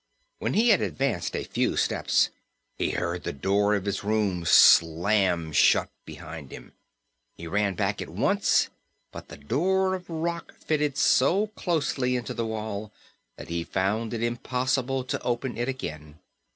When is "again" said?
15.69-16.17